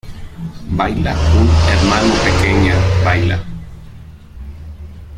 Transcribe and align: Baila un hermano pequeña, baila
Baila 0.71 1.13
un 1.41 1.47
hermano 1.73 2.13
pequeña, 2.25 2.73
baila 3.05 3.37